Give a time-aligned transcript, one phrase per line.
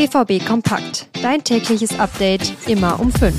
[0.00, 1.10] BVB Kompakt.
[1.22, 3.34] Dein tägliches Update immer um 5.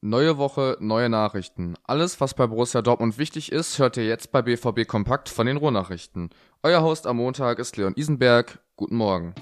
[0.00, 1.76] Neue Woche, neue Nachrichten.
[1.84, 5.56] Alles, was bei Borussia Dortmund wichtig ist, hört ihr jetzt bei BVB Kompakt von den
[5.56, 6.30] Ruhrnachrichten.
[6.64, 8.58] Euer Host am Montag ist Leon Isenberg.
[8.74, 9.32] Guten Morgen.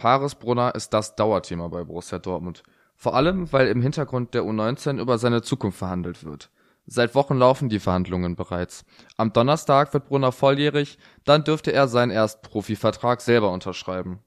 [0.00, 2.64] Paris Brunner ist das Dauerthema bei Borussia Dortmund.
[2.96, 6.50] Vor allem, weil im Hintergrund der U19 über seine Zukunft verhandelt wird.
[6.92, 8.84] Seit Wochen laufen die Verhandlungen bereits.
[9.16, 14.18] Am Donnerstag wird Brunner volljährig, dann dürfte er seinen Erstprofivertrag selber unterschreiben.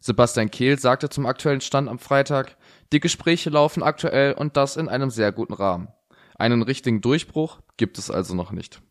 [0.00, 2.56] Sebastian Kehl sagte zum aktuellen Stand am Freitag,
[2.92, 5.88] die Gespräche laufen aktuell und das in einem sehr guten Rahmen.
[6.36, 8.82] Einen richtigen Durchbruch gibt es also noch nicht.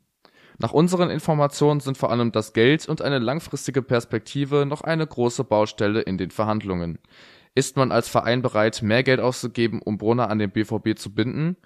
[0.58, 5.44] Nach unseren Informationen sind vor allem das Geld und eine langfristige Perspektive noch eine große
[5.44, 6.98] Baustelle in den Verhandlungen.
[7.56, 11.58] Ist man als Verein bereit, mehr Geld auszugeben, um Brunner an den BVB zu binden?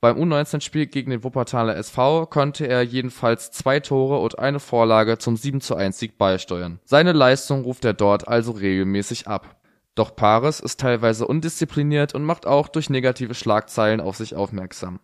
[0.00, 5.36] Beim U19-Spiel gegen den Wuppertaler SV konnte er jedenfalls zwei Tore und eine Vorlage zum
[5.36, 6.80] 7 zu 1 Sieg beisteuern.
[6.86, 9.56] Seine Leistung ruft er dort also regelmäßig ab.
[9.94, 15.00] Doch Paris ist teilweise undiszipliniert und macht auch durch negative Schlagzeilen auf sich aufmerksam.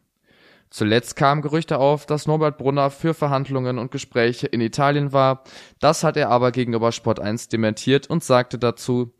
[0.70, 5.44] Zuletzt kamen Gerüchte auf, dass Norbert Brunner für Verhandlungen und Gespräche in Italien war.
[5.78, 9.12] Das hat er aber gegenüber Sport 1 dementiert und sagte dazu,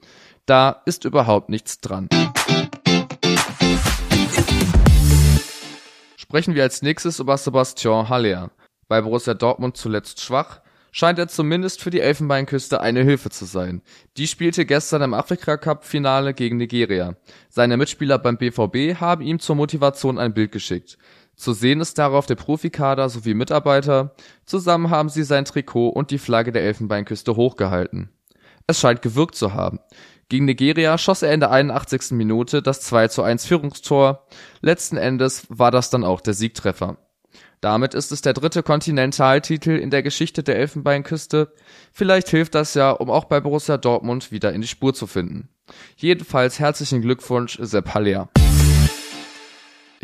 [0.47, 2.09] da ist überhaupt nichts dran.
[6.37, 8.51] Sprechen wir als nächstes über Sebastian Haller.
[8.89, 10.61] Bei Borussia Dortmund zuletzt schwach,
[10.93, 13.81] scheint er zumindest für die Elfenbeinküste eine Hilfe zu sein.
[14.19, 17.17] Die spielte gestern im Afrika Cup Finale gegen Nigeria.
[17.49, 20.99] Seine Mitspieler beim BVB haben ihm zur Motivation ein Bild geschickt.
[21.37, 24.15] Zu sehen ist darauf der Profikader sowie Mitarbeiter.
[24.45, 28.11] Zusammen haben sie sein Trikot und die Flagge der Elfenbeinküste hochgehalten.
[28.67, 29.79] Es scheint gewirkt zu haben.
[30.29, 32.11] Gegen Nigeria schoss er in der 81.
[32.13, 34.27] Minute das 2 zu 1 Führungstor.
[34.61, 36.97] Letzten Endes war das dann auch der Siegtreffer.
[37.61, 41.53] Damit ist es der dritte Kontinentaltitel in der Geschichte der Elfenbeinküste.
[41.93, 45.49] Vielleicht hilft das ja, um auch bei Borussia Dortmund wieder in die Spur zu finden.
[45.97, 48.29] Jedenfalls herzlichen Glückwunsch, Sepp Haller.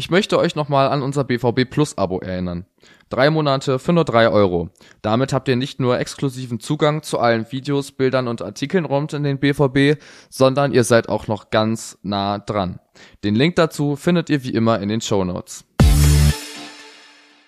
[0.02, 2.66] Ich möchte euch nochmal an unser BVB Plus Abo erinnern.
[3.08, 4.70] Drei Monate für nur drei Euro.
[5.00, 9.22] Damit habt ihr nicht nur exklusiven Zugang zu allen Videos, Bildern und Artikeln rund in
[9.22, 12.80] den BVB, sondern ihr seid auch noch ganz nah dran.
[13.22, 15.64] Den Link dazu findet ihr wie immer in den Show Notes.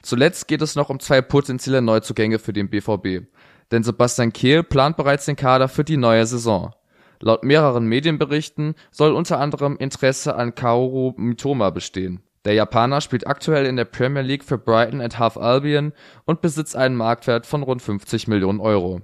[0.03, 3.27] Zuletzt geht es noch um zwei potenzielle Neuzugänge für den BVB.
[3.73, 6.73] Denn Sebastian Kehl plant bereits den Kader für die neue Saison.
[7.19, 12.23] Laut mehreren Medienberichten soll unter anderem Interesse an Kaoru Mitoma bestehen.
[12.45, 15.93] Der Japaner spielt aktuell in der Premier League für Brighton Hove Albion
[16.27, 19.01] und besitzt einen Marktwert von rund 50 Millionen Euro.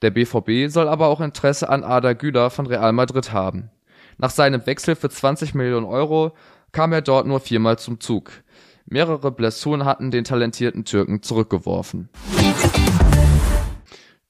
[0.00, 3.70] Der BVB soll aber auch Interesse an Arda Güler von Real Madrid haben.
[4.16, 6.32] Nach seinem Wechsel für 20 Millionen Euro
[6.72, 8.30] kam er dort nur viermal zum Zug.
[8.86, 12.08] Mehrere Blessuren hatten den talentierten Türken zurückgeworfen.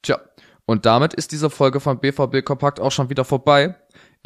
[0.02, 0.18] Tja,
[0.66, 3.76] und damit ist diese Folge von BVB Kompakt auch schon wieder vorbei.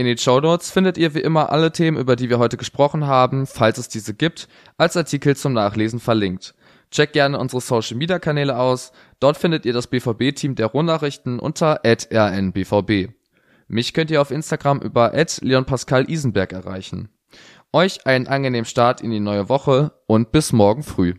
[0.00, 3.08] In den Show Notes findet ihr wie immer alle Themen, über die wir heute gesprochen
[3.08, 6.54] haben, falls es diese gibt, als Artikel zum Nachlesen verlinkt.
[6.92, 8.92] Checkt gerne unsere Social Media Kanäle aus.
[9.18, 13.08] Dort findet ihr das BVB-Team der Rundnachrichten unter rnbvb.
[13.66, 17.08] Mich könnt ihr auf Instagram über @leonpascal_isenberg erreichen.
[17.72, 21.14] Euch einen angenehmen Start in die neue Woche und bis morgen früh.